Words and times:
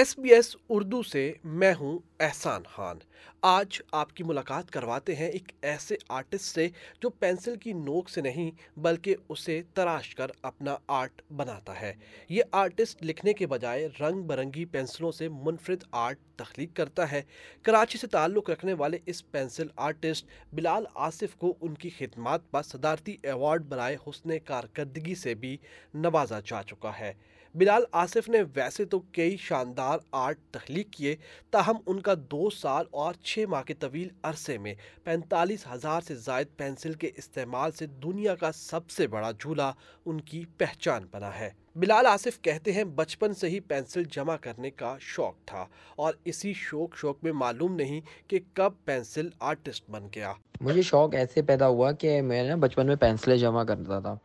S 0.00 0.18
B 0.18 0.28
S 0.34 0.56
Urdu 0.68 1.02
سے 1.02 1.32
میں 1.44 1.74
ہوں 1.80 1.98
احسان 2.20 2.62
خان۔ 2.64 2.98
آج 3.42 3.82
آپ 3.92 4.14
کی 4.16 4.24
ملاقات 4.24 4.70
کرواتے 4.70 5.14
ہیں 5.14 5.28
ایک 5.28 5.52
ایسے 5.62 5.96
آرٹسٹ 6.08 6.44
سے 6.44 6.68
جو 7.00 7.10
پینسل 7.10 7.56
کی 7.56 7.72
نوک 7.72 8.10
سے 8.10 8.20
نہیں 8.20 8.50
بلکہ 8.76 9.14
اسے 9.28 9.62
تراش 9.74 10.14
کر 10.14 10.30
اپنا 10.42 10.76
آرٹ 10.86 11.22
بناتا 11.36 11.80
ہے۔ 11.80 11.94
یہ 12.28 12.42
آرٹسٹ 12.52 13.02
لکھنے 13.02 13.32
کے 13.32 13.46
بجائے 13.46 13.88
رنگ 14.00 14.22
برنگی 14.22 14.64
پینسلوں 14.64 15.12
سے 15.12 15.28
منفرد 15.28 15.84
آرٹ 15.90 16.18
تخلیق 16.36 16.76
کرتا 16.76 17.12
ہے۔ 17.12 17.22
کراچی 17.62 17.98
سے 17.98 18.06
تعلق 18.06 18.50
رکھنے 18.50 18.72
والے 18.72 18.98
اس 19.06 19.30
پینسل 19.30 19.66
آرٹسٹ 19.76 20.26
بلال 20.52 20.84
آصف 20.94 21.36
کو 21.36 21.54
ان 21.60 21.74
کی 21.74 21.90
خدمات 21.90 22.50
پر 22.50 22.62
صدارتی 22.62 23.16
ایوارڈ 23.22 23.62
برائے 23.62 23.96
حسن 24.06 24.38
کارکردگی 24.38 25.14
سے 25.14 25.34
بھی 25.34 25.56
نوازا 25.94 26.40
جا 26.40 26.62
چکا 26.62 26.98
ہے۔ 27.00 27.12
بلال 27.54 27.82
آصف 27.92 28.28
نے 28.28 28.38
ویسے 28.54 28.84
تو 28.84 29.00
کئی 29.12 29.36
شاندار 29.36 29.98
آرٹ 30.12 30.38
تخلیق 30.50 30.90
کیے، 30.90 31.16
تاہم 31.50 31.76
ان 31.86 32.00
کا 32.00 32.14
دو 32.14 32.50
سال 32.50 32.84
اور 32.90 33.14
چھ 33.14 33.44
ماہ 33.48 33.62
کے 33.62 33.74
طویل 33.74 34.08
عرصے 34.22 34.58
میں 34.58 34.74
پینتالیس 35.04 35.66
ہزار 35.72 36.00
سے 36.00 36.14
زائد 36.14 36.46
پینسل 36.56 36.92
کے 36.92 37.10
استعمال 37.16 37.70
سے 37.70 37.86
دنیا 37.86 38.34
کا 38.34 38.52
سب 38.52 38.90
سے 38.90 39.06
بڑا 39.06 39.30
جھولا 39.30 39.72
ان 40.06 40.20
کی 40.20 40.44
پہچان 40.58 41.06
بنا 41.10 41.38
ہے۔ 41.40 41.50
بلال 41.76 42.06
آصف 42.06 42.40
کہتے 42.42 42.72
ہیں، 42.72 42.84
بچپن 42.84 43.34
سے 43.34 43.48
ہی 43.48 43.60
پینسل 43.60 44.02
جمع 44.04 44.36
کرنے 44.36 44.70
کا 44.70 44.96
شوق 45.00 45.34
تھا 45.46 45.66
اور 45.96 46.14
اسی 46.24 46.52
شوق 46.52 46.96
شوق 46.96 47.16
میں 47.22 47.32
معلوم 47.32 47.74
نہیں 47.74 48.00
کہ 48.26 48.38
کب 48.54 48.72
پینسل 48.84 49.28
آرٹسٹ 49.40 49.90
بن 49.90 50.08
گیا۔ 50.14 50.32
مجھے 50.60 50.82
شوق 50.82 51.14
ایسے 51.14 51.42
پیدا 51.42 51.68
ہوا 51.68 51.92
کہ 51.92 52.22
میں 52.22 52.42
نے 52.42 52.56
بچپن 52.56 52.86
میں 52.86 52.96
پینسلیں 52.96 53.36
جمع 53.36 53.64
کرتا 53.64 54.00
تھا۔ 54.00 54.16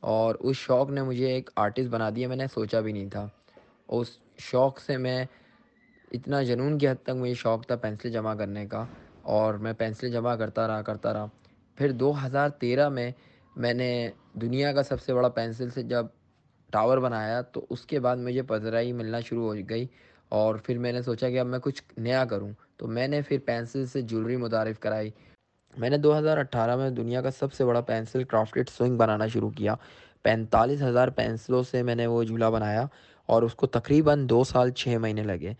اور 0.00 0.34
اس 0.34 0.56
شوق 0.56 0.90
نے 0.90 1.02
مجھے 1.02 1.26
ایک 1.26 1.50
آرٹسٹ 1.56 1.88
بنا 1.88 2.10
دیا، 2.10 2.28
میں 2.28 2.36
نے 2.36 2.46
سوچا 2.46 2.80
بھی 2.80 2.92
نہیں 2.92 3.10
تھا۔ 3.10 3.28
اس 3.88 4.06
شوق 4.38 4.80
سے 4.80 4.96
میں 4.96 5.24
اتنا 6.12 6.42
جنون 6.42 6.78
کی 6.78 6.88
حد 6.88 7.02
تک 7.02 7.10
مجھے 7.10 7.34
شوق 7.34 7.66
تھا 7.66 7.76
پینسل 7.76 8.10
جمع 8.10 8.34
کرنے 8.34 8.66
کا۔ 8.66 8.84
اور 9.22 9.54
میں 9.54 9.72
پینسل 9.72 10.12
جمع 10.12 10.36
کرتا 10.36 10.68
رہا 10.68 10.82
کرتا 10.82 11.12
رہا۔ 11.12 11.26
پھر 11.76 11.92
دو 11.92 12.12
ہزار 12.26 12.48
تیرہ 12.48 12.88
میں 12.88 13.10
میں 13.56 13.74
نے 13.74 14.10
دنیا 14.34 14.72
کا 14.72 14.82
سب 14.82 15.00
سے 15.00 15.14
بڑا 15.14 15.28
پینسل 15.28 15.70
سے 15.70 15.82
جب 15.82 16.06
ٹاور 16.70 16.98
بنایا، 16.98 17.42
تو 17.42 17.66
اس 17.70 17.86
کے 17.86 18.00
بعد 18.00 18.16
مجھے 18.16 18.42
پذرائی 18.42 18.92
ملنا 18.92 19.20
شروع 19.20 19.54
ہو 19.54 19.54
گئی۔ 19.68 19.86
اور 20.28 20.54
پھر 20.54 20.78
میں 20.78 20.92
نے 20.92 21.02
سوچا 21.02 21.28
کہ 21.28 21.40
اب 21.40 21.46
میں 21.46 21.58
کچھ 21.58 21.82
نیا 21.96 22.24
کروں۔ 22.24 22.50
تو 22.76 22.86
میں 22.86 23.08
نے 23.08 23.22
پھر 23.22 23.38
پینسل 23.44 23.86
سے 23.86 24.02
جولری 24.02 24.36
متعارف 24.36 24.78
کرائی۔ 24.80 25.10
میں 25.76 25.90
نے 25.90 25.96
دو 25.96 26.18
ہزار 26.18 26.38
اٹھارہ 26.38 26.76
میں 26.76 26.90
دنیا 26.90 27.22
کا 27.22 27.30
سب 27.30 27.52
سے 27.52 27.64
بڑا 27.64 27.80
پینسل 27.80 28.24
کرافٹڈ 28.24 28.68
سوئنگ 28.68 28.96
بنانا 28.96 29.26
شروع 29.26 29.50
کیا۔ 29.50 29.74
پینتالیس 30.22 30.82
ہزار 30.82 31.08
پینسلوں 31.08 31.62
سے 31.62 31.82
میں 31.82 31.94
نے 31.94 32.06
وہ 32.06 32.24
جھولا 32.24 32.50
بنایا 32.50 32.86
اور 33.26 33.42
اس 33.42 33.54
کو 33.54 33.66
تقریباً 33.66 34.28
دو 34.28 34.44
سال 34.44 34.70
چھ 34.70 34.88
مہینے 34.88 35.22
لگے۔ 35.22 35.52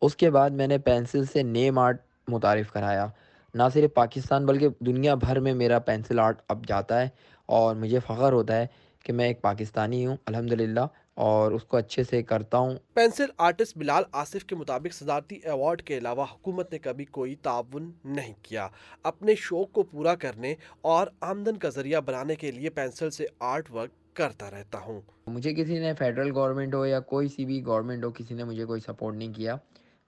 اس 0.00 0.16
کے 0.16 0.30
بعد 0.30 0.50
میں 0.50 0.66
نے 0.66 0.78
پینسل 0.78 1.24
سے 1.24 1.42
نیم 1.42 1.78
آرٹ 1.78 2.00
متعارف 2.28 2.72
کرایا۔ 2.72 3.06
نہ 3.54 3.62
صرف 3.74 3.94
پاکستان 3.94 4.46
بلکہ 4.46 4.68
دنیا 4.80 5.14
بھر 5.14 5.40
میں 5.40 5.54
میرا 5.54 5.78
پینسل 5.78 6.18
آرٹ 6.18 6.42
اب 6.48 6.66
جاتا 6.66 7.00
ہے 7.00 7.08
اور 7.46 7.74
مجھے 7.74 7.98
فخر 7.98 8.32
ہوتا 8.32 8.56
ہے 8.56 8.66
کہ 9.04 9.12
میں 9.12 9.26
ایک 9.26 9.42
پاکستانی 9.42 10.06
ہوں۔ 10.06 10.16
الحمدللہ 10.26 10.80
اور 11.14 11.52
اس 11.52 11.64
کو 11.64 11.76
اچھے 11.76 12.04
سے 12.04 12.22
کرتا 12.22 12.58
ہوں۔ 12.58 12.74
پینسل 12.94 13.24
آرٹسٹ 13.38 13.78
بلال 13.78 14.02
آصف 14.12 14.44
کے 14.44 14.56
مطابق 14.56 14.94
صدارتی 14.94 15.36
ایوارڈ 15.36 15.82
کے 15.82 15.98
علاوہ 15.98 16.24
حکومت 16.32 16.72
نے 16.72 16.78
کبھی 16.78 17.04
کوئی 17.04 17.34
تعاون 17.34 17.92
نہیں 18.04 18.34
کیا۔ 18.42 18.68
اپنے 19.02 19.34
شوق 19.34 19.72
کو 19.72 19.82
پورا 19.82 20.14
کرنے 20.14 20.54
اور 20.80 21.06
آمدن 21.20 21.56
کا 21.56 21.68
ذریعہ 21.68 22.00
بنانے 22.00 22.34
کے 22.34 22.50
لیے 22.50 22.70
پینسل 22.70 23.10
سے 23.10 23.26
آرٹ 23.38 23.70
ورک 23.70 24.16
کرتا 24.16 24.50
رہتا 24.50 24.78
ہوں۔ 24.78 25.00
مجھے 25.26 25.54
کسی 25.54 25.78
نے 25.78 25.92
فیڈرل 25.98 26.30
گورنمنٹ 26.34 26.74
ہو 26.74 26.86
یا 26.86 27.00
کوئی 27.00 27.28
سی 27.28 27.44
بھی 27.44 27.66
گورنمنٹ 27.66 28.04
ہو 28.04 28.10
کسی 28.10 28.34
نے 28.34 28.44
مجھے 28.44 28.64
کوئی 28.64 28.80
سپورٹ 28.80 29.14
نہیں 29.14 29.32
کیا۔ 29.32 29.56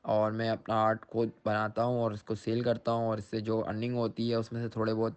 اور 0.02 0.33
میں 0.33 0.48
اپنا 0.48 0.83
آرٹ 0.83 1.06
خود 1.06 1.28
بناتا 1.44 1.84
ہوں 1.84 2.00
اور 2.00 2.11
اس 2.12 2.22
کو 2.22 2.34
سیل 2.34 2.61
کرتا 2.61 2.92
ہوں 2.92 3.06
اور 3.06 3.18
اس 3.18 3.24
سے 3.24 3.40
جو 3.40 3.64
ارننگ 3.68 3.96
ہوتی 3.96 4.30
ہے 4.30 4.34
اس 4.34 4.52
میں 4.52 4.62
سے 4.62 4.68
تھوڑے 4.68 4.95
بہت 4.95 5.12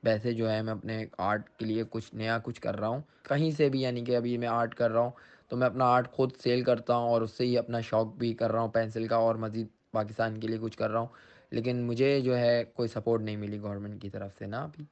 پیسے 0.00 0.32
جو 0.32 0.50
ہے 0.50 0.62
میں 0.62 0.72
اپنے 0.72 1.06
آرٹ 1.18 1.50
کے 1.50 1.64
لیے 1.64 1.82
کچھ 1.90 2.14
نیا 2.14 2.38
کچھ 2.38 2.60
کر 2.60 2.80
رہا 2.80 2.88
ہوں۔ 2.88 3.00
کہیں 3.22 3.50
سے 3.50 3.68
بھی 3.68 3.80
یعنی 3.80 4.04
کہ 4.04 4.16
ابھی 4.16 4.38
میں 4.38 4.48
آرٹ 4.48 4.74
کر 4.74 4.90
رہا 4.90 5.00
ہوں 5.00 5.10
تو 5.48 5.56
میں 5.56 5.66
اپنا 5.66 5.84
آرٹ 5.84 6.12
خود 6.12 6.32
سیل 6.36 6.64
کرتا 6.64 6.96
ہوں 6.96 7.08
اور 7.08 7.22
اس 7.22 7.30
سے 7.30 7.44
ہی 7.44 7.58
اپنا 7.58 7.80
شوق 7.80 8.14
بھی 8.14 8.34
کر 8.34 8.52
رہا 8.52 8.60
ہوں۔ 8.60 8.68
پینسل 8.68 9.06
کا 9.06 9.16
اور 9.16 9.34
مزید 9.34 9.66
پاکستان 9.90 10.40
کے 10.40 10.48
لیے 10.48 10.58
کچھ 10.62 10.78
کر 10.78 10.90
رہا 10.90 11.00
ہوں۔ 11.00 11.06
لیکن 11.50 11.82
مجھے 11.82 12.20
جو 12.20 12.38
ہے 12.38 12.64
کوئی 12.64 12.88
سپورٹ 12.88 13.22
نہیں 13.22 13.36
ملی 13.36 13.60
گورنمنٹ 13.60 14.02
کی 14.02 14.10
طرف 14.10 14.30
سے 14.38 14.46
نا 14.46 14.62
ابھی۔ 14.62 14.84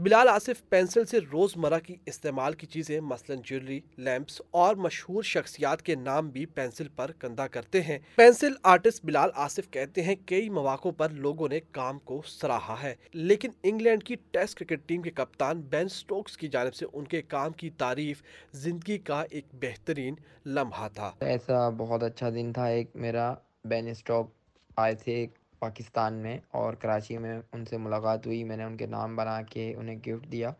بلال 0.00 0.28
آصف 0.28 0.60
پینسل 0.68 1.04
سے 1.04 1.18
روزمرہ 1.32 1.78
کی 1.78 1.94
استعمال 2.06 2.52
کی 2.52 2.66
چیزیں، 2.66 3.00
مثلا 3.00 3.36
جیولری، 3.44 3.80
لیمپس 3.96 4.40
اور 4.50 4.76
مشہور 4.76 5.22
شخصیات 5.22 5.82
کے 5.82 5.94
نام 5.94 6.28
بھی 6.30 6.44
پینسل 6.46 6.88
پر 6.88 7.12
کندہ 7.12 7.46
کرتے 7.50 7.80
ہیں۔ 7.80 7.98
پینسل 8.16 8.52
آرٹسٹ 8.62 9.04
بلال 9.04 9.30
آصف 9.34 9.70
کہتے 9.70 10.02
ہیں، 10.02 10.14
کئی 10.26 10.48
مواقع 10.48 10.88
پر 10.96 11.08
لوگوں 11.10 11.48
نے 11.48 11.60
کام 11.70 11.98
کو 11.98 12.20
سراہا 12.26 12.76
ہے، 12.82 12.94
لیکن 13.12 13.50
انگلینڈ 13.62 14.04
کی 14.04 14.14
ٹیسٹ 14.30 14.58
کرکٹ 14.58 14.86
ٹیم 14.86 15.02
کے 15.02 15.10
کپتان 15.10 15.60
بین 15.60 15.88
سٹوکس 15.88 16.36
کی 16.36 16.48
جانب 16.48 16.74
سے 16.74 16.86
ان 16.92 17.04
کے 17.04 17.22
کام 17.22 17.52
کی 17.52 17.70
تعریف 17.78 18.22
زندگی 18.52 18.98
کا 18.98 19.22
ایک 19.30 19.46
بہترین 19.52 20.14
لمحہ 20.46 20.88
تھا۔ 20.94 21.10
ایسا 21.20 21.68
بہت 21.68 22.02
اچھا 22.02 22.30
دن 22.30 22.52
تھا، 22.52 22.66
ایک 22.66 22.96
میرا 22.96 23.32
بین 23.64 23.94
سٹوک 23.94 24.30
آئے 24.76 24.94
تھے 24.94 25.26
پاکستان 25.58 26.14
میں 26.14 26.38
اور 26.50 26.74
کراچی 26.74 27.18
میں 27.18 27.40
ان 27.52 27.64
سے 27.64 27.78
ملاقات 27.78 28.26
ہوئی، 28.26 28.44
میں 28.44 28.56
نے 28.56 28.64
ان 28.64 28.76
کے 28.76 28.86
نام 28.86 29.16
بنا 29.16 29.42
کے 29.42 29.74
انہیں 29.78 29.96
گفٹ 29.96 30.32
دیا۔ 30.32 30.50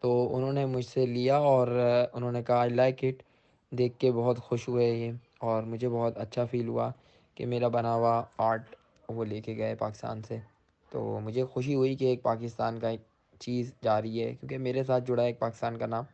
تو 0.00 0.36
انہوں 0.36 0.52
نے 0.52 0.66
مجھ 0.66 0.84
سے 0.84 1.06
لیا 1.06 1.36
اور 1.36 1.68
انہوں 2.12 2.32
نے 2.32 2.42
کہا 2.42 2.58
آئی 2.60 2.70
لائک 2.70 2.98
اٹ 3.02 3.22
دیکھ 3.70 3.98
کے 3.98 4.12
بہت 4.12 4.38
خوش 4.38 4.68
ہوئے 4.68 4.90
یہ 4.90 5.12
اور 5.38 5.62
مجھے 5.62 5.88
بہت 5.88 6.18
اچھا 6.18 6.44
فیل 6.44 6.68
ہوا 6.68 6.90
کہ 7.34 7.46
میرا 7.46 7.68
بنا 7.68 7.94
ہوا 7.94 8.22
آرٹ 8.38 8.76
وہ 9.08 9.24
لے 9.24 9.40
کے 9.40 9.56
گئے 9.56 9.74
پاکستان 9.74 10.22
سے۔ 10.22 10.38
تو 10.90 11.20
مجھے 11.22 11.44
خوشی 11.44 11.74
ہوئی 11.74 11.94
کہ 11.94 12.04
ایک 12.04 12.22
پاکستان 12.22 12.80
کا 12.80 12.88
ایک 12.88 13.00
چیز 13.38 13.72
جا 13.82 14.02
رہی 14.02 14.22
ہے، 14.22 14.34
کیونکہ 14.34 14.58
میرے 14.58 14.84
ساتھ 14.84 15.04
جڑا 15.06 15.22
ہے 15.22 15.28
ایک 15.28 15.38
پاکستان 15.38 15.78
کا 15.78 15.86
نام۔ 15.86 16.04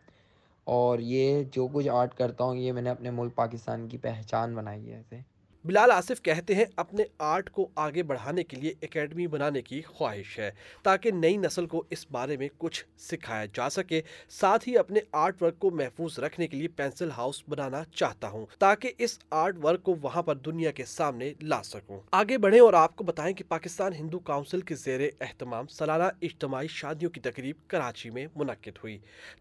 اور 0.64 0.98
یہ 0.98 1.44
جو 1.52 1.68
کچھ 1.72 1.88
آرٹ 1.88 2.14
کرتا 2.14 2.44
ہوں، 2.44 2.54
یہ 2.54 2.72
میں 2.72 2.82
نے 2.82 2.90
اپنے 2.90 3.10
ملک 3.10 3.34
پاکستان 3.34 3.88
کی 3.88 3.98
پہچان 3.98 4.54
بنائی 4.54 4.90
ہے 4.90 4.96
ایسے 4.96 5.16
بلال 5.64 5.90
آصف 5.90 6.22
کہتے 6.22 6.54
ہیں 6.54 6.64
اپنے 6.76 7.04
آرٹ 7.18 7.50
کو 7.50 7.68
آگے 7.74 8.02
بڑھانے 8.02 8.44
کے 8.44 8.56
لیے 8.56 8.72
اکیڈمی 8.82 9.26
بنانے 9.26 9.62
کی 9.62 9.80
خواہش 9.82 10.38
ہے 10.38 10.50
تاکہ 10.82 11.10
نئی 11.10 11.36
نسل 11.36 11.66
کو 11.66 11.82
اس 11.90 12.06
بارے 12.10 12.36
میں 12.36 12.48
کچھ 12.58 12.84
سکھایا 12.98 13.44
جا 13.44 13.68
سکے۔ 13.70 14.00
ساتھ 14.28 14.68
ہی 14.68 14.76
اپنے 14.78 15.00
آرٹ 15.12 15.42
ورک 15.42 15.58
کو 15.58 15.70
محفوظ 15.70 16.18
رکھنے 16.18 16.46
کے 16.46 16.56
لیے 16.56 16.68
پینسل 16.68 17.10
ہاؤس 17.10 17.42
بنانا 17.48 17.82
چاہتا 17.94 18.28
ہوں 18.28 18.46
تاکہ 18.58 18.92
اس 18.98 19.18
آرٹ 19.30 19.64
ورک 19.64 19.82
کو 19.82 19.94
وہاں 20.02 20.22
پر 20.22 20.36
دنیا 20.36 20.70
کے 20.70 20.84
سامنے 20.84 21.32
لا 21.40 21.62
سکوں۔ 21.62 22.00
آگے 22.12 22.38
بڑھیں 22.38 22.60
اور 22.60 22.74
آپ 22.74 22.96
کو 22.96 23.04
بتائیں 23.04 23.34
کہ 23.34 23.44
پاکستان 23.48 23.94
ہندو 23.94 24.18
کاؤنسل 24.18 24.60
کے 24.60 24.74
زیر 24.74 25.08
اہتمام 25.20 25.66
سالانہ 25.66 26.04
اجتماعی 26.22 26.66
شادیوں 26.68 27.10
کی 27.10 27.20
تقریب 27.20 27.56
کراچی 27.66 28.10
میں 28.10 28.26
منعقد 28.36 28.78
ہوئی، 28.82 28.98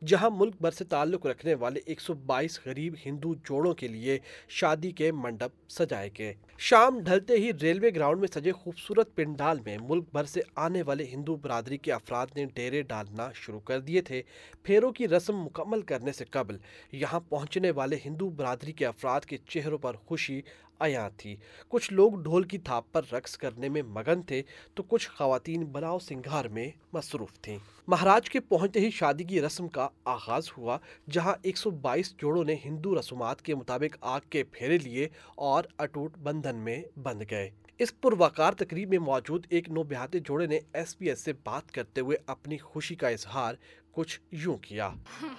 جہاں 0.07 0.30
ملک 0.34 0.56
بھر 0.62 0.72
سے 0.72 0.84
تعلق 0.86 1.25
رکھنے 1.25 1.53
والے 1.53 1.80
ایک 1.86 2.01
سو 2.01 2.13
بائیس 2.13 2.59
غریب 2.66 2.96
ہندو 3.06 3.34
جوڑوں 3.36 3.74
کے 3.74 3.88
لیے 3.88 4.19
شادی 4.50 4.91
کے 4.91 5.12
منڈپ 5.12 5.69
سجائے 5.69 6.09
کے 6.09 6.34
شام 6.58 7.00
ڈھلتے 7.00 7.34
ہی 7.34 7.52
ریلوے 7.62 7.90
گراؤنڈ 7.96 8.20
میں 8.20 8.28
سجے 8.36 8.52
خوبصورت 8.52 9.16
پنڈال 9.16 9.59
میں 9.66 9.78
ملک 9.81 10.06
بھر 10.12 10.24
سے 10.24 10.42
آنے 10.56 10.81
والے 10.81 11.03
ہندو 11.03 11.36
برادری 11.36 11.78
کے 11.78 11.92
افراد 11.94 12.28
نے 12.36 12.46
ڈیرے 12.53 12.81
ڈالنا 12.81 13.31
شروع 13.36 13.59
کر 13.59 13.80
دیے 13.80 14.02
تھے۔ 14.02 14.22
پھیروں 14.64 14.92
کی 14.92 15.08
رسم 15.08 15.38
مکمل 15.38 15.81
کرنے 15.81 16.12
سے 16.12 16.25
قبل 16.25 16.58
یہاں 16.92 17.19
پہنچنے 17.19 17.72
والے 17.72 17.98
ہندو 18.06 18.30
برادری 18.30 18.72
کے 18.72 18.86
افراد 18.86 19.22
کے 19.22 19.38
چہروں 19.38 19.78
پر 19.78 19.96
خوشی 19.96 20.42
آیات 20.80 21.18
تھی 21.18 21.36
کچھ 21.70 21.92
لوگ 21.94 22.22
ڈھول 22.24 22.44
کی 22.44 22.58
تھاپ 22.58 22.92
پر 22.92 23.04
رقص 23.14 23.38
کرنے 23.38 23.70
میں 23.70 23.82
مگن 23.88 24.22
تھے 24.22 24.42
تو 24.76 24.84
کچھ 24.84 25.10
خواتین 25.10 25.66
بناؤ 25.72 26.00
سنگھار 26.00 26.46
میں 26.46 26.70
مصروف 26.94 27.40
تھیں 27.42 27.58
مہاراج 27.88 28.30
کے 28.30 28.40
پہنچتے 28.40 28.80
ہی 28.80 28.90
شادی 28.92 29.24
کی 29.24 29.42
رسم 29.42 29.68
کا 29.68 29.88
آغاز 30.06 30.52
ہوا 30.58 30.78
جہاں 31.12 31.34
ایک 31.42 31.58
سو 31.58 31.70
بائیس 31.82 32.14
جوڑوں 32.18 32.44
نے 32.44 32.56
ہندو 32.66 33.00
رسومات 33.00 33.42
کے 33.42 33.56
مطابق 33.56 33.98
آگ 34.02 34.30
کے 34.30 34.44
پھیرے 34.52 34.78
لیے 34.78 35.08
اور 35.36 35.64
اٹوٹ 35.78 36.18
بندھن 36.18 36.56
میں 36.56 36.82
بند 37.04 37.22
گئے 37.32 37.50
اس 37.80 38.00
پروکار 38.02 38.54
تقریب 38.54 38.90
میں 38.90 39.00
موجود 39.00 39.46
ایک 39.50 39.70
نو 39.70 39.84
بہاتے 39.84 40.20
جوڑے 40.20 40.48
نے 40.48 40.60
ایس 40.74 40.98
پی 40.98 41.10
ایس 41.10 41.20
سے 41.20 41.34
بات 41.44 41.72
کرتے 41.72 42.02
ہوئے 42.02 42.18
اپنی 42.25 42.58
خوشی 42.58 42.96
کا 42.96 43.08
اظہار 43.08 43.56
کچھ 43.92 44.20
یوں 44.32 44.58
کیا 44.58 44.90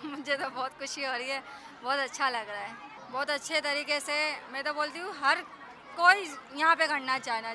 مجھے 0.04 0.36
تو 0.36 0.48
بہت 0.54 0.78
خوشی 0.78 1.06
ہو 1.06 1.12
رہی 1.18 1.30
ہے 1.30 1.40
بہت 1.82 1.98
اچھا 1.98 2.30
لگ 2.30 2.48
رہا 2.48 2.68
ہے 2.68 2.89
بہت 3.12 3.30
اچھے 3.30 3.60
طریقے 3.64 3.98
سے 4.00 4.18
میں 4.50 4.62
تو 4.62 4.72
بولتی 4.74 5.00
ہوں، 5.00 5.12
ہر 5.20 5.38
کوئی 5.96 6.24
یہاں 6.54 6.74
پہ 6.78 6.86
کرنا 6.88 7.18
چاہنا 7.24 7.52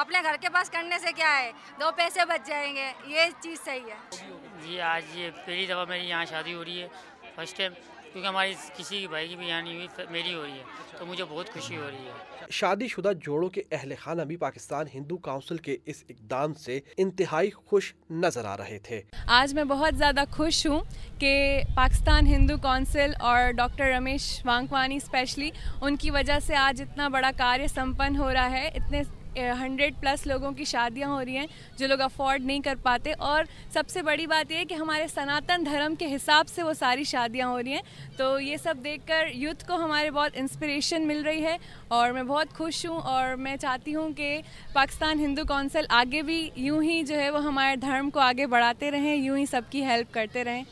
اپنے 0.00 0.22
گھر 0.22 0.36
کے 0.40 0.48
پاس 0.52 0.70
کرنے 0.70 0.98
سے 0.98 1.12
کیا 1.16 1.36
ہے؟ 1.38 1.50
دو 1.80 1.90
پیسے 1.96 2.24
بچ 2.28 2.46
جائیں 2.46 2.74
گے، 2.76 2.92
یہ 3.06 3.30
چیز 3.40 3.64
صحیح 3.64 3.90
ہے۔ 3.90 4.26
جی 4.62 4.80
آج 4.80 5.16
یہ 5.18 5.30
پہلی 5.46 5.66
دفعہ 5.66 5.84
میری 5.88 6.08
یہاں 6.08 6.24
شادی 6.30 6.54
ہو 6.54 6.64
رہی 6.64 6.82
ہے 6.82 6.88
فرسٹ 7.34 7.56
ٹائم 7.56 7.72
کیونکہ 8.14 8.28
ہماری 8.28 8.52
کسی 8.76 9.00
کی 9.00 9.06
بھائی 9.08 9.28
کی 9.28 9.36
بھی 9.36 9.46
یہاں 9.48 9.62
نہیں 9.62 9.74
ہوئی 9.74 10.04
میری 10.10 10.34
ہو 10.34 10.42
رہی 10.42 10.50
ہے 10.50 10.98
تو 10.98 11.06
مجھے 11.06 11.24
بہت 11.24 11.52
خوشی 11.52 11.76
ہو 11.76 11.86
رہی 11.90 12.06
ہے۔ 12.06 12.46
شادی 12.50 12.88
شدہ 12.88 13.12
جوڑوں 13.22 13.48
کے 13.48 13.62
اہل 13.72 13.92
خانہ 14.00 14.22
بھی 14.22 14.36
پاکستان 14.36 14.86
ہندو 14.94 15.16
کاؤنسل 15.16 15.56
کے 15.56 15.76
اس 15.86 16.04
اقدام 16.08 16.54
سے 16.54 16.78
انتہائی 16.96 17.50
خوش 17.50 17.92
نظر 18.10 18.44
آ 18.44 18.56
رہے 18.56 18.78
تھے۔ 18.78 19.00
آج 19.26 19.54
میں 19.54 19.64
بہت 19.64 19.98
زیادہ 19.98 20.24
خوش 20.30 20.66
ہوں 20.66 20.80
کہ 21.20 21.62
پاکستان 21.76 22.26
ہندو 22.26 22.56
کونسل 22.62 23.12
اور 23.20 23.50
ڈاکٹر 23.52 23.92
رمیش 23.96 24.40
وانکوانی 24.44 24.96
اسپیشلی 24.96 25.50
ان 25.80 25.96
کی 25.96 26.10
وجہ 26.10 26.38
سے 26.46 26.56
آج 26.56 26.82
اتنا 26.82 27.08
بڑا 27.08 27.30
کاریہ 27.36 27.66
سمپن 27.66 28.16
ہو 28.16 28.32
رہا 28.32 28.50
ہے 28.50 28.68
اتنے 28.68 29.02
ہنڈریڈ 29.36 29.94
پلس 30.00 30.26
لوگوں 30.26 30.52
کی 30.52 30.64
شادیاں 30.64 31.08
ہو 31.08 31.24
رہی 31.24 31.36
ہیں 31.36 31.46
جو 31.76 31.86
لوگ 31.86 32.00
افورڈ 32.00 32.44
نہیں 32.44 32.60
کر 32.60 32.74
پاتے 32.82 33.12
اور 33.18 33.44
سب 33.72 33.88
سے 33.88 34.02
بڑی 34.02 34.26
بات 34.26 34.50
یہ 34.52 34.56
ہے 34.56 34.64
کہ 34.64 34.74
ہمارے 34.74 35.06
سناتن 35.14 35.64
دھرم 35.66 35.94
کے 35.94 36.14
حساب 36.14 36.48
سے 36.48 36.62
وہ 36.62 36.72
ساری 36.72 37.04
شادیاں 37.04 37.48
ہو 37.48 37.62
رہی 37.62 37.72
ہیں۔ 37.72 37.82
تو 38.16 38.40
یہ 38.40 38.56
سب 38.56 38.74
دیکھ 38.84 39.06
کر 39.06 39.26
یوتھ 39.34 39.66
کو 39.68 39.76
ہمارے 39.76 40.10
بہت 40.10 40.30
انسپریشن 40.34 41.06
مل 41.06 41.22
رہی 41.22 41.44
ہے 41.44 41.56
اور 41.88 42.10
میں 42.10 42.22
بہت 42.22 42.56
خوش 42.56 42.86
ہوں 42.86 43.00
اور 43.00 43.34
میں 43.36 43.56
چاہتی 43.56 43.94
ہوں 43.94 44.12
کہ 44.12 44.40
پاکستان 44.72 45.20
ہندو 45.20 45.44
کونسل 45.48 45.84
آگے 45.88 46.22
بھی 46.22 46.50
یوں 46.56 46.82
ہی 46.82 47.02
جو 47.02 47.14
ہے 47.14 47.30
وہ 47.30 47.42
ہمارے 47.44 47.76
دھرم 47.76 48.10
کو 48.10 48.20
آگے 48.20 48.46
بڑھاتے 48.46 48.90
رہیں، 48.90 49.14
یوں 49.16 49.36
ہی 49.38 49.46
سب 49.46 49.62
کی 49.70 49.84
ہیلپ 49.84 50.14
کرتے 50.14 50.44
رہیں۔ 50.44 50.62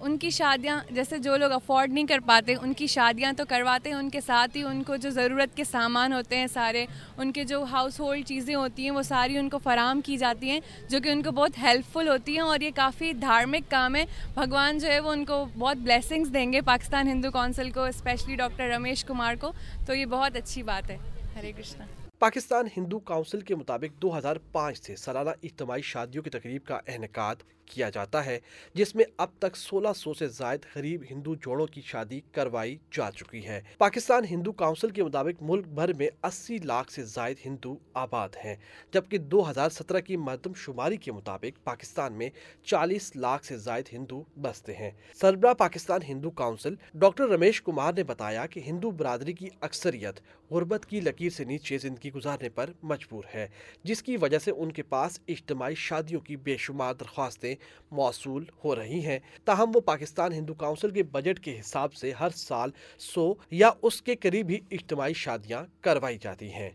ان 0.00 0.16
کی 0.18 0.30
شادیاں، 0.30 0.78
جیسے 0.90 1.18
جو 1.18 1.36
لوگ 1.36 1.52
افورڈ 1.52 1.92
نہیں 1.92 2.06
کر 2.06 2.20
پاتے، 2.26 2.54
ان 2.62 2.72
کی 2.72 2.86
شادیاں 2.86 3.32
تو 3.32 3.44
کرواتے 3.48 3.90
ہیں، 3.90 3.96
ان 3.96 4.10
کے 4.10 4.20
ساتھ 4.20 4.56
ہی 4.56 4.62
ان 4.62 4.82
کو 4.82 4.96
جو 4.96 5.10
ضرورت 5.10 5.56
کے 5.56 5.64
سامان 5.64 6.12
ہوتے 6.12 6.36
ہیں 6.36 6.46
سارے، 6.46 6.86
ان 7.16 7.32
کے 7.32 7.44
جو 7.44 7.62
ہاؤس 7.62 7.91
ہولڈ 8.00 8.26
چیزیں 8.26 8.54
ہوتی 8.54 8.82
ہیں، 8.82 8.90
وہ 8.90 9.02
ساری 9.02 9.38
ان 9.38 9.48
کو 9.48 9.58
فراہم 9.58 10.00
کی 10.00 10.16
جاتی 10.16 10.50
ہیں، 10.50 10.60
جو 10.88 11.00
کہ 11.00 11.08
ان 11.08 11.22
کو 11.22 11.30
بہت 11.30 11.58
ہیلپ 11.58 11.92
فل 11.92 12.08
ہوتی 12.08 12.32
ہیں 12.32 12.40
اور 12.40 12.60
یہ 12.60 12.70
کافی 12.74 13.12
دھارمک 13.12 13.70
کام 13.70 13.96
ہے۔ 13.96 14.04
بھگوان 14.34 14.78
جو 14.78 14.88
ہے 14.88 15.00
وہ 15.00 15.12
ان 15.12 15.24
کو 15.24 15.46
بہت 15.58 15.76
بلیسنگس 15.76 16.34
دیں 16.34 16.52
گے 16.52 16.60
پاکستان 16.60 17.08
ہندو 17.08 17.30
کونسل 17.30 17.70
کو 17.70 17.84
اسپیشلی 17.84 18.34
ڈاکٹر 18.36 18.68
رمیش 18.68 19.04
کمار 19.04 19.34
کو۔ 19.40 19.52
تو 19.86 19.94
یہ 19.94 20.06
بہت 20.06 20.36
اچھی 20.36 20.62
بات 20.62 20.90
ہے۔ 20.90 20.96
ہرے 21.36 21.52
کرشنا۔ 21.52 21.84
پاکستان 22.18 22.66
ہندو 22.76 22.98
کاؤنسل 22.98 23.40
کے 23.40 23.54
مطابق 23.54 24.02
دو 24.02 24.18
ہزار 24.18 24.36
پانچ 24.52 24.80
سے 24.82 24.96
سالانہ 24.96 25.30
اجتماعی 25.42 25.82
شادیوں 25.82 26.22
کی 26.24 26.30
تقریب 26.30 26.64
کا 26.64 26.78
انعقاد 26.86 27.36
کیا 27.66 27.90
جاتا 27.90 28.24
ہے، 28.26 28.38
جس 28.74 28.94
میں 28.94 29.04
اب 29.16 29.28
تک 29.38 29.56
سولہ 29.56 29.92
سو 29.96 30.14
سے 30.14 30.28
زائد 30.28 30.66
غریب 30.76 31.04
ہندو 31.10 31.34
جوڑوں 31.34 31.66
کی 31.66 31.80
شادی 31.80 32.20
کروائی 32.32 32.76
جا 32.92 33.10
چکی 33.10 33.46
ہے۔ 33.46 33.60
پاکستان 33.78 34.24
ہندو 34.30 34.52
کاؤنسل 34.52 34.90
کے 34.90 35.04
مطابق 35.04 35.42
ملک 35.42 35.66
بھر 35.66 35.92
میں 35.92 36.08
اسی 36.22 36.58
لاکھ 36.58 36.92
سے 36.92 37.02
زائد 37.04 37.36
ہندو 37.46 37.76
آباد 37.94 38.36
ہیں، 38.44 38.54
جبکہ 38.92 39.18
دو 39.18 39.50
ہزار 39.50 39.70
سترہ 39.70 40.00
کی 40.00 40.16
مردم 40.16 40.52
شماری 40.54 40.96
کے 40.96 41.12
مطابق 41.12 41.64
پاکستان 41.64 42.12
میں 42.12 42.28
چالیس 42.64 43.16
لاکھ 43.16 43.44
سے 43.44 43.56
زائد 43.56 43.84
ہندو 43.92 44.22
بستے 44.36 44.74
ہیں۔ 44.74 44.90
سربراہ 45.20 45.54
پاکستان 45.54 46.00
ہندو 46.08 46.30
کاؤنسل 46.30 46.74
ڈاکٹر 46.94 47.28
رمیش 47.28 47.62
کمار 47.62 47.92
نے 47.92 48.02
بتایا 48.02 48.46
کہ 48.46 48.60
ہندو 48.66 48.90
برادری 48.90 49.32
کی 49.32 49.48
اکثریت 49.60 50.20
غربت 50.50 50.86
کی 50.86 51.00
لکیر 51.00 51.30
سے 51.30 51.44
نیچے 51.44 51.78
زندگی 51.78 52.12
گزارنے 52.12 52.48
پر 52.48 52.70
مجبور 52.82 53.24
ہے، 53.34 53.48
جس 53.84 54.02
کی 54.02 54.16
وجہ 54.16 54.38
سے 54.38 54.50
ان 54.50 54.72
کے 54.72 54.82
پاس 54.82 55.18
اجتماعی 55.28 55.74
شادیوں 55.74 56.20
کی 56.20 56.36
بے 56.36 56.56
شمار 56.56 56.94
درخواستیں 56.94 57.51
موصول 57.90 58.44
ہو 58.64 58.76
رہی 58.76 59.06
ہیں۔ 59.06 59.18
تاہم، 59.44 59.70
وہ 59.74 59.80
پاکستان 59.80 60.32
ہندو 60.32 60.54
کاؤنسل 60.54 60.90
کے 60.90 61.02
بجٹ 61.02 61.40
کے 61.40 61.60
حساب 61.60 61.94
سے 61.94 62.12
ہر 62.12 62.30
سال 62.30 62.70
سو 62.98 63.34
یا 63.50 63.70
اس 63.82 64.02
کے 64.02 64.14
قریب 64.14 64.48
ہی 64.48 64.58
اجتماعی 64.70 65.12
شادیاں 65.12 65.64
کروائی 65.80 66.18
جاتی 66.18 66.52
ہیں۔ 66.52 66.70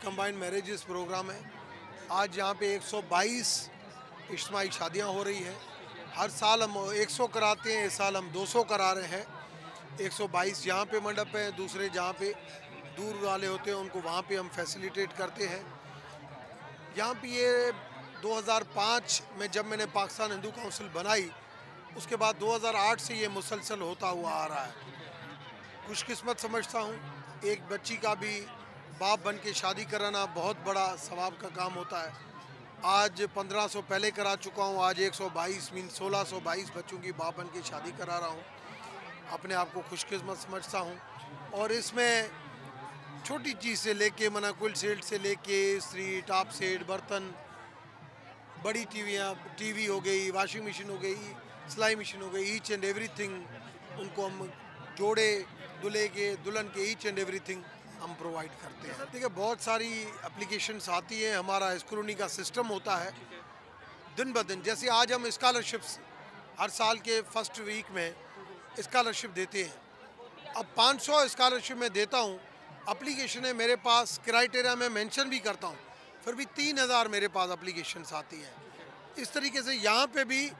کمبائنڈ 0.00 0.38
میرجز 0.38 0.86
پروگرام 0.86 1.30
ہے۔ 1.30 1.38
آج 2.08 2.38
یہاں 2.38 2.54
پہ 2.54 2.72
ایک 2.72 2.82
سو 2.82 3.00
بائیس 3.08 3.70
اجتماعی 4.30 4.68
شادیاں 4.72 5.06
ہو 5.06 5.24
رہی 5.24 5.44
ہیں۔ 5.44 5.54
ہر 6.16 6.28
سال 6.28 6.62
ہم 6.62 6.78
ایک 6.78 7.10
سو 7.10 7.26
کراتے 7.26 7.76
ہیں، 7.76 7.84
اس 7.84 7.92
سال 7.92 8.16
ہم 8.16 8.28
دو 8.34 8.46
سو 8.46 8.62
کرا 8.62 8.94
رہے 8.94 9.08
ہیں۔ 9.08 9.24
ایک 9.96 10.12
سو 10.12 10.26
بائیس 10.26 10.66
یہاں 10.66 10.84
پہ 10.84 10.96
منڈپ 11.02 11.36
ہیں 11.36 11.50
دوسرے 11.50 11.88
جہاں 11.88 12.12
پہ 12.18 12.32
دور 12.96 13.22
والے 13.22 13.46
ہوتے 13.46 13.70
ہیں، 13.70 13.78
ان 13.78 13.88
کو 13.88 14.00
وہاں 14.04 14.22
پہ 14.28 14.36
ہم 14.36 14.48
فیسیلیٹیٹ 14.52 15.08
کرتے 15.16 15.48
ہیں۔ 15.48 15.62
یہاں 16.96 17.14
پہ 17.20 17.26
یہ 17.26 17.48
دو 18.22 18.38
ہزار 18.38 18.62
پانچ 18.74 19.22
میں 19.36 19.46
جب 19.46 19.66
میں 19.66 19.76
نے 19.76 19.86
پاکستان 19.92 20.32
ہندو 20.32 20.50
کونسل 20.50 20.88
بنائی، 20.92 21.28
اس 21.96 22.06
کے 22.06 22.16
بعد 22.16 22.34
دو 22.40 22.56
ہزار 22.56 22.74
آٹھ 22.74 23.02
سے 23.02 23.14
یہ 23.14 23.28
مسلسل 23.28 23.80
ہوتا 23.80 24.10
ہوا 24.10 24.30
آ 24.32 24.48
رہا 24.48 24.66
ہے۔ 24.66 24.72
خوش 25.86 26.04
قسمت 26.04 26.40
سمجھتا 26.40 26.80
ہوں، 26.80 26.92
ایک 27.40 27.60
بچی 27.68 27.96
کا 27.96 28.14
بھی 28.14 28.46
باپ 28.98 29.18
بن 29.22 29.36
کے 29.42 29.52
شادی 29.52 29.84
کرانا 29.84 30.24
بہت 30.34 30.56
بڑا 30.64 30.94
ثواب 30.98 31.34
کا 31.38 31.48
کام 31.54 31.76
ہوتا 31.76 32.04
ہے۔ 32.04 32.10
آج 32.82 33.22
پندرہ 33.34 33.68
سو 33.68 33.80
پہلے 33.88 34.10
کرا 34.10 34.34
چکا 34.40 34.62
ہوں، 34.62 34.82
آج 34.84 35.00
ایک 35.02 35.14
سو 35.14 35.28
بائیس 35.32 35.72
مین 35.72 35.88
سولہ 35.90 36.16
سو 36.28 36.40
بائیس 36.40 36.70
بچوں 36.74 36.98
کی 36.98 37.12
باپ 37.12 37.34
بن 37.36 37.46
کے 37.52 37.60
شادی 37.64 37.90
کرا 37.96 38.20
رہا 38.20 38.26
ہوں۔ 38.26 38.40
اپنے 39.30 39.54
آپ 39.54 39.68
کو 39.72 39.82
خوش 39.88 40.06
قسمت 40.06 40.38
سمجھتا 40.38 40.80
ہوں۔ 40.80 40.94
اور 41.50 41.70
اس 41.70 41.94
میں 41.94 42.28
چھوٹی 43.24 43.52
چیز 43.60 43.80
سے 43.80 43.92
لے 43.92 44.10
کے 44.10 44.28
منع 44.28 44.50
کل 44.58 44.74
سیٹ 44.74 45.04
سے 45.04 45.18
لے 45.18 45.34
کے 45.42 45.74
استری 45.76 46.20
ٹاپ 46.26 46.46
سیٹ، 46.52 46.82
برتن 46.86 47.30
بڑی 48.62 48.84
ٹی 48.90 49.02
ویاں 49.02 49.34
ٹی 49.56 49.72
وی 49.72 49.88
ہو 49.88 50.04
گئی، 50.04 50.30
واشنگ 50.30 50.64
مشین 50.64 50.88
ہو 50.90 51.02
گئی، 51.02 51.32
سلائی 51.68 51.94
مشین 51.94 52.22
ہو 52.22 52.32
گئی 52.32 52.50
ایچ 52.50 52.70
اینڈ 52.70 52.84
ایوری 52.84 53.06
تھنگ 53.16 53.42
ان 53.98 54.08
کو 54.14 54.26
ہم 54.26 54.46
جوڑے 54.96 55.42
دلہے 55.82 56.08
کے، 56.08 56.34
دلہن 56.44 56.68
کے 56.74 56.82
ایچ 56.82 57.06
اینڈ 57.06 57.18
ایوری 57.18 57.38
تھنگ 57.38 57.62
ہم 58.04 58.12
پرووائڈ 58.18 58.50
کرتے 58.62 58.88
ہیں۔ 58.88 59.04
دیکھیں، 59.12 59.28
بہت 59.34 59.60
ساری 59.60 60.04
اپلیکیشنس 60.22 60.88
آتی 60.88 61.26
ہیں، 61.26 61.34
ہمارا 61.34 61.70
اسکرونی 61.70 62.14
کا 62.14 62.28
سسٹم 62.28 62.70
ہوتا 62.70 63.04
ہے۔ 63.04 63.10
دن 64.18 64.32
بدن 64.32 64.60
جیسے 64.60 64.90
آج 64.90 65.12
ہم 65.12 65.24
اسکالرشپس 65.24 65.98
ہر 66.58 66.68
سال 66.68 66.98
کے 66.98 67.20
فرسٹ 67.32 67.60
ویک 67.60 67.84
میں 67.90 68.12
اسکالرشپ 68.76 69.36
دیتے 69.36 69.64
ہیں۔ 69.64 69.76
اب 70.54 70.64
پانچ 70.74 71.02
سو 71.02 71.16
اسکالرشپ 71.16 71.72
میں 71.72 71.88
دیتا 71.88 72.20
ہوں۔ 72.20 72.38
اپلیکیشنیں 72.86 73.52
میرے 73.52 73.76
پاس 73.76 74.20
کرائٹیریا 74.24 74.74
میں 74.74 74.88
مینشن 74.88 75.28
بھی 75.28 75.38
کرتا 75.38 75.66
ہوں۔ 75.66 75.89
پھر 76.24 76.32
بھی 76.32 76.44
تین 76.54 76.78
ہزار 76.78 77.06
میرے 77.06 77.28
پاس 77.28 77.50
اپلیکیشنس 77.50 78.12
آتی 78.12 78.44
ہیں۔ 78.44 78.54
اس 79.16 79.30
طریقے 79.30 79.62
سے 79.62 79.74
یہاں 79.74 80.06
پہ 80.12 80.24
بھی 80.24 80.50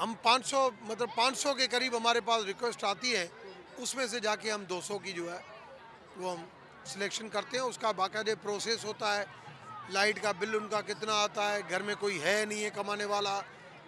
ہم 0.00 0.14
پانچ 0.22 0.46
سو 0.46 0.70
مطلب 0.80 1.08
پانچ 1.14 1.38
سو 1.38 1.54
کے 1.54 1.66
قریب 1.66 1.96
ہمارے 1.96 2.20
پاس 2.20 2.44
ریکویسٹ 2.44 2.84
آتی 2.84 3.16
ہے 3.16 3.28
اس 3.76 3.94
میں 3.94 4.06
سے 4.06 4.20
جا 4.20 4.36
کے 4.36 4.52
ہم 4.52 4.64
دو 4.64 4.80
سو 4.80 4.98
کی 4.98 5.12
جو 5.12 5.32
ہے 5.32 5.38
وہ 6.16 6.32
ہم 6.32 6.44
سلیکشن 6.84 7.28
کرتے 7.28 7.56
ہیں۔ 7.56 7.64
اس 7.64 7.78
کا 7.78 7.92
باقاعدہ 7.92 8.30
پروسیس 8.42 8.84
ہوتا 8.84 9.16
ہے۔ 9.16 9.24
لائٹ 9.88 10.22
کا 10.22 10.32
بل 10.32 10.54
ان 10.54 10.68
کا 10.68 10.80
کتنا 10.80 11.14
آتا 11.22 11.52
ہے۔ 11.52 11.60
گھر 11.70 11.82
میں 11.82 11.94
کوئی 12.00 12.22
ہے 12.22 12.44
نہیں 12.48 12.64
ہے 12.64 12.70
کمانے 12.74 13.04
والا۔ 13.04 13.40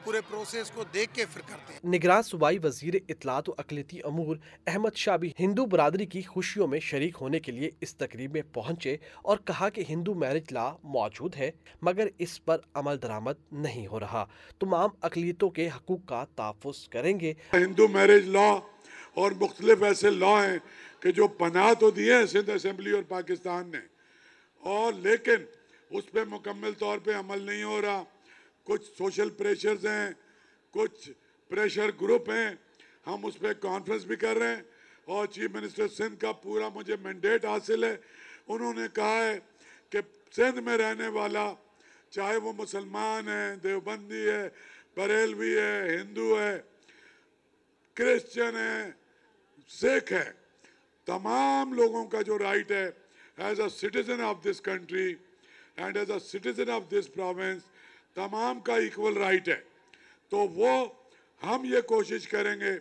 پورے 0.06 0.20
پروسیس 0.20 0.70
کو 0.70 0.84
دیکھ 0.94 1.14
کے 1.14 1.24
پھر 1.32 1.40
کرتے 1.40 1.72
ہیں۔ 1.72 1.94
نگران 1.94 2.22
صوبائی 2.22 2.58
وزیر 2.62 2.94
اطلاعات 3.08 3.48
و 3.48 3.52
اقلیتی 3.58 3.98
امور 4.04 4.36
احمد 4.66 4.96
شاہ 4.96 5.16
بھی 5.16 5.32
ہندو 5.40 5.66
برادری 5.66 6.06
کی 6.06 6.22
خوشیوں 6.22 6.66
میں 6.66 6.80
شریک 6.80 7.16
ہونے 7.20 7.40
کے 7.40 7.52
لیے 7.52 7.70
اس 7.80 7.96
تقریب 7.96 8.32
میں 8.32 8.42
پہنچے 8.52 8.96
اور 9.22 9.36
کہا 9.44 9.68
کہ 9.68 9.84
ہندو 9.88 10.14
میرج 10.14 10.52
لا 10.52 10.76
موجود 10.82 11.36
ہے 11.36 11.50
مگر 11.82 12.06
اس 12.18 12.44
پر 12.44 12.58
عمل 12.74 13.02
درآمد 13.02 13.42
نہیں 13.52 13.86
ہو 13.86 14.00
رہا۔ 14.00 14.24
تمام 14.60 14.90
اقلیتوں 15.02 15.50
کے 15.50 15.68
حقوق 15.76 16.08
کا 16.08 16.24
تحفظ 16.36 16.88
کریں 16.88 17.20
گے۔ 17.20 17.34
ہندو 17.52 17.88
میرج 17.88 18.28
لا 18.28 18.48
اور 19.14 19.32
مختلف 19.40 19.82
ایسے 19.82 20.10
لا 20.10 20.34
ہیں 20.46 20.58
کہ 21.00 21.12
جو 21.12 21.28
پناہ 21.28 21.72
تو 21.74 21.90
دیے 21.90 22.14
ہیں 22.14 22.26
سندھ 22.26 22.50
اسمبلی 22.50 22.90
اور 22.90 23.02
پاکستان 23.08 23.70
نے 23.70 23.78
اور 24.62 24.92
لیکن 24.92 25.44
اس 25.90 26.12
پہ 26.12 26.20
مکمل 26.28 26.72
طور 26.78 26.98
پہ 26.98 27.10
عمل 27.14 27.42
نہیں 27.42 27.62
ہو 27.62 27.82
رہا۔ 27.82 28.02
کچھ 28.66 28.86
سوشل 28.98 29.30
پریشرز 29.30 29.86
ہیں، 29.86 30.10
کچھ 30.74 31.10
پریشر 31.50 31.90
گروپ 32.00 32.30
ہیں، 32.30 32.50
ہم 33.06 33.26
اس 33.26 33.38
پہ 33.38 33.52
کانفرنس 33.60 34.04
بھی 34.04 34.16
کر 34.16 34.36
رہے 34.36 34.54
ہیں 34.54 34.62
اور 35.04 35.26
چیف 35.26 35.50
منسٹر 35.54 35.88
سندھ 35.88 36.20
کا 36.20 36.32
پورا 36.42 36.68
مجھے 36.74 36.96
مینڈیٹ 37.02 37.44
حاصل 37.44 37.84
ہے۔ 37.84 37.96
انہوں 38.48 38.72
نے 38.74 38.86
کہا 38.94 39.18
ہے 39.24 39.38
کہ 39.90 40.00
سندھ 40.36 40.58
میں 40.58 40.76
رہنے 40.78 41.08
والا، 41.08 41.46
چاہے 42.10 42.36
وہ 42.36 42.52
مسلمان 42.56 43.28
ہے، 43.28 43.54
دیوبندی 43.62 44.28
ہے، 44.28 44.48
بریلوی 44.96 45.56
ہے، 45.58 45.96
ہندو 45.96 46.38
ہے، 46.40 46.58
کرسچن 47.96 48.56
ہے، 48.56 48.90
سکھ 49.70 50.12
ہے، 50.12 50.30
تمام 51.08 51.72
لوگوں 51.72 52.04
کا 52.06 52.22
جو 52.22 52.38
رائٹ 52.38 52.70
ہے 52.72 52.88
as 53.44 53.60
a 53.60 53.68
citizen 53.68 54.20
of 54.20 54.44
this 54.44 54.60
country 54.60 55.14
and 55.76 55.96
as 55.96 56.10
a 56.10 56.18
citizen 56.18 56.70
of 56.70 56.90
this 56.90 57.12
province 57.14 57.62
تمام 58.16 58.60
کا 58.66 58.74
ایکول 58.76 59.16
رائٹ 59.16 59.48
ہے۔ 59.48 59.60
تو 60.32 60.38
وہ 60.58 60.72
ہم 61.42 61.64
یہ 61.64 61.80
کوشش 61.86 62.28
کریں 62.28 62.58
گے 62.60 62.72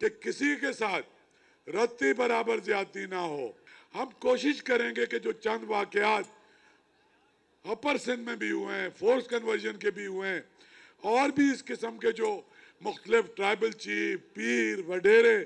کہ 0.00 0.08
کسی 0.20 0.54
کے 0.60 0.72
ساتھ 0.72 1.70
رتی 1.70 2.12
برابر 2.14 2.60
زیادتی 2.64 3.04
نہ 3.06 3.22
ہو۔ 3.32 3.50
ہم 3.94 4.08
کوشش 4.20 4.62
کریں 4.62 4.90
گے 4.96 5.06
کہ 5.06 5.18
جو 5.18 5.32
چند 5.44 5.64
واقعات 5.68 6.36
اپر 7.64 7.96
سندھ 7.98 8.20
میں 8.20 8.36
بھی 8.36 8.50
ہوئے 8.50 8.80
ہیں 8.80 8.88
فورس 8.98 9.26
کنورژن 9.28 9.76
کے 9.76 9.90
بھی 9.90 10.06
ہوئے 10.06 10.28
ہیں، 10.30 10.40
اور 11.02 11.28
بھی 11.30 11.50
اس 11.52 11.64
قسم 11.64 11.98
کے 11.98 12.12
جو 12.12 12.30
مختلف 12.82 13.24
ٹرائبل 13.36 13.70
چیف 13.84 14.20
پیر، 14.34 14.78
وڈیرے، 14.88 15.36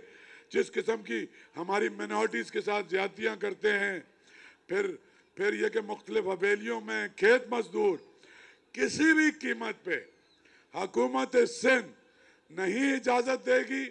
جس 0.52 0.70
قسم 0.72 1.02
کی 1.02 1.24
ہماری 1.56 1.88
منورٹیز 1.96 2.50
کے 2.50 2.60
ساتھ 2.60 2.90
زیادتیاں 2.90 3.34
کرتے 3.36 3.72
ہیں، 3.78 3.98
پھر 4.66 4.90
پھر 5.36 5.54
یہ 5.54 5.68
کہ 5.68 5.80
مختلف 5.86 6.26
حویلیوں 6.26 6.80
میں 6.80 7.06
کھیت 7.16 7.48
مزدور 7.50 7.96
کسی 8.72 9.12
بھی 9.12 9.30
قیمت 9.30 9.84
پہ 9.84 9.98
حکومت 10.74 11.36
سندھ 11.50 11.90
نہیں 12.50 12.92
اجازت 12.92 13.46
دے 13.46 13.58
گی 13.68 13.84